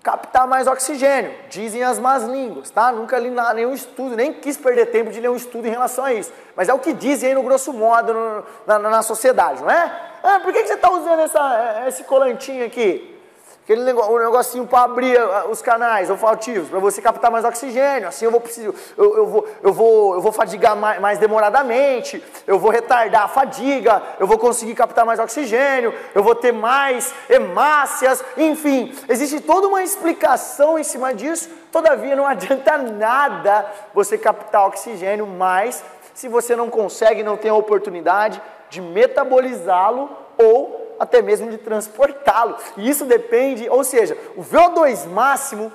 captar 0.03 0.46
mais 0.46 0.67
oxigênio, 0.67 1.34
dizem 1.50 1.82
as 1.82 1.98
más 1.98 2.24
línguas, 2.24 2.70
tá? 2.70 2.91
Nunca 2.91 3.17
li 3.17 3.32
nenhum 3.55 3.74
estudo, 3.74 4.17
nem 4.17 4.34
quis 4.34 4.58
perder 4.58 4.88
tempo 4.88 5.12
de 5.12 5.20
ler 5.22 5.29
um 5.29 5.36
estudo 5.36 5.65
em 5.65 5.72
relação 5.72 6.03
a 6.03 6.13
isso, 6.13 6.32
mas 6.58 6.67
é 6.67 6.74
o 6.74 6.79
que 6.79 6.91
dizem 6.91 7.29
aí 7.29 7.36
no 7.36 7.41
grosso 7.41 7.72
modo 7.72 8.13
no, 8.13 8.43
na, 8.67 8.79
na, 8.79 9.01
sociedade, 9.01 9.63
não 9.63 9.72
é? 9.72 10.01
Ah, 10.22 10.41
por 10.41 10.51
que, 10.51 10.62
que 10.62 10.67
você 10.67 10.74
está 10.74 10.91
usando 10.91 11.22
essa, 11.22 11.84
esse 11.88 12.03
colantinho 12.03 12.65
aqui? 12.65 13.12
Aquele 13.63 13.82
negócio, 13.84 14.13
um 14.13 14.20
negocinho 14.20 14.67
para 14.67 14.84
abrir 14.84 15.17
ah, 15.17 15.46
os 15.50 15.62
canais 15.62 16.10
olfativos, 16.10 16.67
para 16.67 16.79
você 16.79 17.01
captar 17.01 17.32
mais 17.32 17.46
oxigênio. 17.46 18.10
Assim 18.10 18.25
eu 18.25 18.32
vou 18.32 18.41
preciso, 18.41 18.75
eu, 18.98 19.17
eu, 19.17 19.25
vou, 19.25 19.48
eu, 19.63 19.72
vou, 19.72 20.15
eu 20.15 20.22
vou 20.22 20.32
fadigar 20.34 20.75
mais, 20.75 21.00
mais, 21.00 21.17
demoradamente, 21.17 22.22
eu 22.46 22.60
vou 22.60 22.70
retardar 22.70 23.24
a 23.24 23.27
fadiga, 23.29 24.03
eu 24.20 24.27
vou 24.27 24.38
conseguir 24.38 24.75
captar 24.75 25.05
mais 25.05 25.17
oxigênio, 25.17 25.93
eu 26.13 26.22
vou 26.22 26.36
ter 26.36 26.51
mais 26.51 27.13
hemácias, 27.29 28.22
enfim, 28.36 28.93
existe 29.08 29.39
toda 29.39 29.65
uma 29.70 29.82
explicação 29.82 30.77
em 30.77 30.84
cima 30.84 31.13
disso. 31.13 31.50
Todavia, 31.72 32.17
não 32.17 32.27
adianta 32.27 32.77
nada 32.77 33.65
você 33.93 34.17
captar 34.17 34.67
oxigênio 34.67 35.25
mais 35.25 35.82
se 36.13 36.27
você 36.27 36.53
não 36.53 36.70
consegue, 36.70 37.24
não 37.24 37.38
tem 37.38 37.50
a 37.50 37.55
oportunidade 37.55 38.41
de 38.70 38.82
metabolizá-lo 38.82 40.10
ou 40.38 40.83
até 41.00 41.22
mesmo 41.22 41.50
de 41.50 41.58
transportá-lo. 41.58 42.56
E 42.78 42.90
isso 42.90 43.06
depende, 43.06 43.70
ou 43.70 43.84
seja, 43.84 44.18
o 44.36 44.42
VO2 44.44 45.08
máximo, 45.08 45.72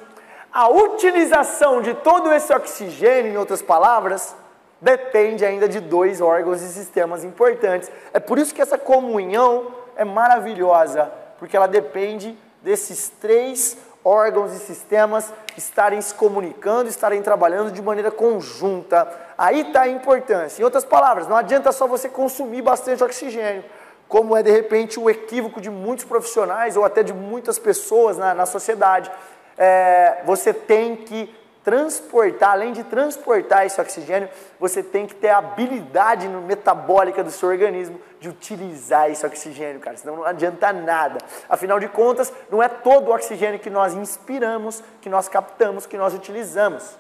a 0.53 0.69
utilização 0.69 1.81
de 1.81 1.95
todo 1.95 2.33
esse 2.33 2.53
oxigênio, 2.53 3.33
em 3.33 3.37
outras 3.37 3.63
palavras, 3.63 4.35
depende 4.81 5.45
ainda 5.45 5.69
de 5.69 5.81
dois 5.81 6.21
órgãos 6.21 6.63
e 6.63 6.69
sistemas 6.69 7.25
importantes. 7.25 7.91
É 8.13 8.21
por 8.21 8.39
isso 8.39 8.55
que 8.55 8.63
essa 8.63 8.79
comunhão 8.79 9.75
é 9.97 10.05
maravilhosa, 10.05 11.11
porque 11.39 11.57
ela 11.57 11.69
depende 11.69 12.37
desses 12.63 13.09
três 13.21 13.77
órgãos 14.05 14.53
e 14.53 14.59
sistemas 14.59 15.33
estarem 15.57 16.01
se 16.01 16.15
comunicando, 16.15 16.89
estarem 16.89 17.21
trabalhando 17.21 17.71
de 17.71 17.83
maneira 17.83 18.11
conjunta. 18.11 19.09
Aí 19.37 19.61
está 19.61 19.83
a 19.83 19.89
importância. 19.89 20.63
Em 20.63 20.65
outras 20.65 20.85
palavras, 20.85 21.29
não 21.29 21.37
adianta 21.37 21.73
só 21.73 21.87
você 21.87 22.09
consumir 22.09 22.63
bastante 22.63 23.03
oxigênio 23.03 23.65
como 24.09 24.37
é 24.37 24.43
de 24.43 24.51
repente 24.51 24.99
o 24.99 25.11
equívoco 25.11 25.61
de 25.61 25.71
muitos 25.71 26.05
profissionais 26.05 26.77
ou 26.77 26.85
até 26.85 27.03
de 27.03 27.13
muitas 27.13 27.59
pessoas 27.59 28.17
na, 28.17 28.35
na 28.35 28.47
sociedade. 28.47 29.11
É, 29.57 30.23
você 30.25 30.53
tem 30.53 30.97
que 30.97 31.35
transportar, 31.69 32.53
além 32.53 32.73
de 32.73 32.83
transportar 32.83 33.67
esse 33.67 33.79
oxigênio, 33.79 34.31
você 34.59 34.83
tem 34.83 35.07
que 35.07 35.15
ter 35.15 35.29
a 35.29 35.37
habilidade 35.37 36.27
metabólica 36.27 37.23
do 37.23 37.31
seu 37.31 37.51
organismo 37.51 38.01
de 38.19 38.31
utilizar 38.31 39.11
esse 39.11 39.27
oxigênio, 39.27 39.79
cara, 39.79 39.95
senão 39.99 40.17
não 40.17 40.25
adianta 40.25 40.73
nada. 40.73 41.19
Afinal 41.47 41.79
de 41.79 41.87
contas, 41.87 42.33
não 42.51 42.63
é 42.63 42.69
todo 42.69 43.09
o 43.09 43.15
oxigênio 43.15 43.59
que 43.59 43.69
nós 43.69 43.93
inspiramos, 43.93 44.83
que 45.03 45.11
nós 45.11 45.29
captamos, 45.29 45.85
que 45.85 45.99
nós 45.99 46.15
utilizamos. 46.15 46.97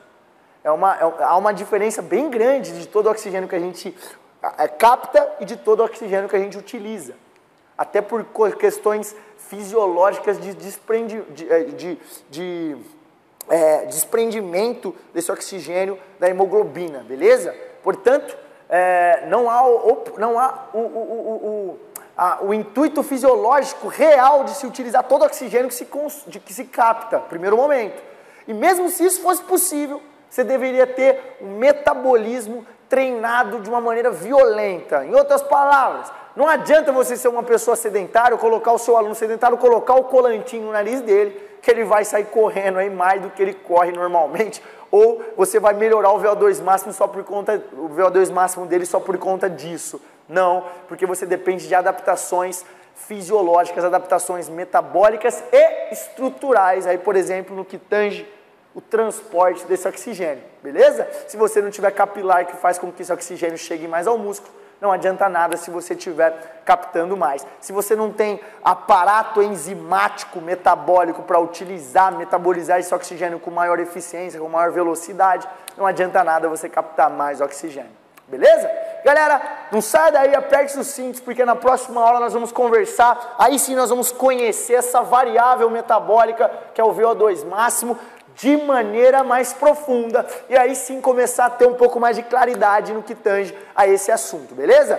É 0.62 0.70
uma, 0.70 0.96
é, 0.96 1.24
há 1.24 1.36
uma 1.36 1.54
diferença 1.54 2.02
bem 2.02 2.28
grande 2.28 2.78
de 2.78 2.86
todo 2.86 3.06
o 3.06 3.10
oxigênio 3.10 3.48
que 3.48 3.56
a 3.56 3.60
gente 3.60 3.96
capta 4.78 5.36
e 5.40 5.44
de 5.44 5.56
todo 5.56 5.80
o 5.80 5.84
oxigênio 5.84 6.28
que 6.28 6.36
a 6.36 6.38
gente 6.38 6.56
utiliza. 6.56 7.14
Até 7.76 8.00
por 8.00 8.24
questões 8.56 9.14
fisiológicas 9.36 10.40
de, 10.40 10.52
desprendi, 10.54 11.20
de, 11.30 11.50
é, 11.50 11.64
de, 11.64 11.98
de 12.28 12.76
é, 13.48 13.86
desprendimento 13.86 14.94
desse 15.14 15.30
oxigênio 15.30 15.98
da 16.18 16.28
hemoglobina, 16.28 17.00
beleza? 17.00 17.54
Portanto, 17.82 18.36
é, 18.68 19.26
não 19.28 19.48
há, 19.48 19.66
o, 19.66 20.04
não 20.18 20.38
há 20.38 20.68
o, 20.74 20.78
o, 20.78 21.78
a, 22.16 22.44
o, 22.44 22.52
intuito 22.52 23.02
fisiológico 23.02 23.88
real 23.88 24.44
de 24.44 24.50
se 24.50 24.66
utilizar 24.66 25.04
todo 25.04 25.22
o 25.22 25.24
oxigênio 25.24 25.68
que 25.68 25.74
se, 25.74 25.88
de, 26.26 26.40
que 26.40 26.52
se 26.52 26.64
capta, 26.64 27.18
primeiro 27.18 27.56
momento. 27.56 28.02
E 28.46 28.52
mesmo 28.52 28.90
se 28.90 29.04
isso 29.04 29.22
fosse 29.22 29.42
possível, 29.42 30.02
você 30.28 30.44
deveria 30.44 30.86
ter 30.86 31.38
um 31.40 31.56
metabolismo 31.56 32.66
treinado 32.88 33.60
de 33.60 33.68
uma 33.68 33.80
maneira 33.80 34.10
violenta. 34.10 35.04
Em 35.04 35.14
outras 35.14 35.42
palavras, 35.42 36.10
não 36.34 36.48
adianta 36.48 36.92
você 36.92 37.16
ser 37.16 37.28
uma 37.28 37.42
pessoa 37.42 37.76
sedentária, 37.76 38.36
colocar 38.36 38.72
o 38.72 38.78
seu 38.78 38.96
aluno 38.96 39.14
sedentário, 39.14 39.58
colocar 39.58 39.94
o 39.94 40.04
colantinho 40.04 40.66
no 40.66 40.72
nariz 40.72 41.00
dele, 41.00 41.30
que 41.60 41.70
ele 41.70 41.84
vai 41.84 42.04
sair 42.04 42.26
correndo 42.26 42.78
aí 42.78 42.88
mais 42.88 43.20
do 43.20 43.30
que 43.30 43.42
ele 43.42 43.54
corre 43.54 43.92
normalmente, 43.92 44.62
ou 44.90 45.22
você 45.36 45.58
vai 45.58 45.74
melhorar 45.74 46.12
o 46.12 46.20
VO2 46.20 46.62
máximo 46.62 46.92
só 46.92 47.06
por 47.06 47.22
conta 47.24 47.62
o 47.72 47.88
VO2 47.90 48.30
máximo 48.30 48.66
dele 48.66 48.86
só 48.86 49.00
por 49.00 49.18
conta 49.18 49.50
disso. 49.50 50.00
Não, 50.28 50.64
porque 50.86 51.06
você 51.06 51.26
depende 51.26 51.66
de 51.66 51.74
adaptações 51.74 52.64
fisiológicas, 52.94 53.84
adaptações 53.84 54.48
metabólicas 54.48 55.42
e 55.52 55.92
estruturais. 55.92 56.86
Aí, 56.86 56.98
por 56.98 57.16
exemplo, 57.16 57.56
no 57.56 57.64
que 57.64 57.78
tange 57.78 58.26
o 58.74 58.80
transporte 58.80 59.64
desse 59.66 59.88
oxigênio, 59.88 60.42
beleza? 60.62 61.08
Se 61.26 61.36
você 61.36 61.60
não 61.60 61.70
tiver 61.70 61.90
capilar 61.90 62.46
que 62.46 62.56
faz 62.56 62.78
com 62.78 62.92
que 62.92 63.02
esse 63.02 63.12
oxigênio 63.12 63.58
chegue 63.58 63.88
mais 63.88 64.06
ao 64.06 64.18
músculo, 64.18 64.52
não 64.80 64.92
adianta 64.92 65.28
nada 65.28 65.56
se 65.56 65.70
você 65.70 65.94
estiver 65.94 66.62
captando 66.64 67.16
mais. 67.16 67.44
Se 67.60 67.72
você 67.72 67.96
não 67.96 68.12
tem 68.12 68.40
aparato 68.62 69.42
enzimático 69.42 70.40
metabólico 70.40 71.22
para 71.22 71.40
utilizar, 71.40 72.12
metabolizar 72.12 72.78
esse 72.78 72.94
oxigênio 72.94 73.40
com 73.40 73.50
maior 73.50 73.80
eficiência, 73.80 74.38
com 74.38 74.48
maior 74.48 74.70
velocidade, 74.70 75.48
não 75.76 75.84
adianta 75.84 76.22
nada 76.22 76.48
você 76.48 76.68
captar 76.68 77.10
mais 77.10 77.40
oxigênio. 77.40 77.90
Beleza? 78.28 78.70
Galera, 79.04 79.40
não 79.72 79.80
sai 79.80 80.12
daí, 80.12 80.34
aperte 80.34 80.78
os 80.78 80.88
cintos, 80.88 81.18
porque 81.18 81.44
na 81.44 81.56
próxima 81.56 82.02
aula 82.02 82.20
nós 82.20 82.34
vamos 82.34 82.52
conversar. 82.52 83.36
Aí 83.38 83.58
sim 83.58 83.74
nós 83.74 83.88
vamos 83.88 84.12
conhecer 84.12 84.74
essa 84.74 85.00
variável 85.00 85.70
metabólica 85.70 86.50
que 86.74 86.80
é 86.80 86.84
o 86.84 86.94
VO2 86.94 87.46
máximo 87.46 87.98
de 88.38 88.56
maneira 88.56 89.22
mais 89.22 89.52
profunda 89.52 90.24
e 90.48 90.56
aí 90.56 90.74
sim 90.74 91.00
começar 91.00 91.46
a 91.46 91.50
ter 91.50 91.66
um 91.66 91.74
pouco 91.74 92.00
mais 92.00 92.16
de 92.16 92.22
claridade 92.22 92.92
no 92.92 93.02
que 93.02 93.14
tange 93.14 93.56
a 93.74 93.86
esse 93.86 94.10
assunto, 94.10 94.54
beleza? 94.54 94.98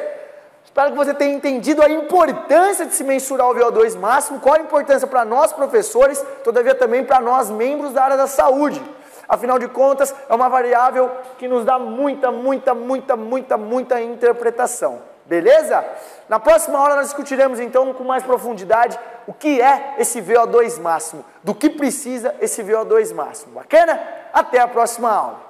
Espero 0.63 0.91
que 0.91 0.97
você 0.97 1.13
tenha 1.13 1.33
entendido 1.33 1.81
a 1.81 1.89
importância 1.89 2.85
de 2.85 2.93
se 2.93 3.03
mensurar 3.03 3.49
o 3.49 3.55
VO2 3.55 3.97
máximo, 3.97 4.39
qual 4.39 4.55
a 4.55 4.59
importância 4.59 5.07
para 5.07 5.25
nós 5.25 5.51
professores, 5.51 6.23
todavia 6.43 6.75
também 6.75 7.03
para 7.03 7.19
nós 7.19 7.49
membros 7.49 7.93
da 7.93 8.03
área 8.03 8.17
da 8.17 8.27
saúde. 8.27 8.81
Afinal 9.27 9.57
de 9.57 9.67
contas, 9.67 10.13
é 10.27 10.33
uma 10.33 10.49
variável 10.49 11.09
que 11.37 11.47
nos 11.47 11.63
dá 11.63 11.79
muita, 11.79 12.29
muita, 12.31 12.73
muita, 12.73 13.15
muita, 13.15 13.57
muita 13.57 14.01
interpretação. 14.01 15.01
Beleza? 15.29 15.85
Na 16.27 16.39
próxima 16.39 16.79
aula 16.79 16.95
nós 16.95 17.05
discutiremos 17.05 17.59
então 17.59 17.93
com 17.93 18.03
mais 18.03 18.23
profundidade 18.23 18.99
o 19.27 19.33
que 19.33 19.61
é 19.61 19.93
esse 19.99 20.19
VO2 20.19 20.81
máximo, 20.81 21.23
do 21.43 21.53
que 21.53 21.69
precisa 21.69 22.35
esse 22.41 22.63
VO2 22.63 23.13
máximo. 23.13 23.53
Bacana? 23.53 24.01
Até 24.33 24.59
a 24.59 24.67
próxima 24.67 25.11
aula. 25.11 25.48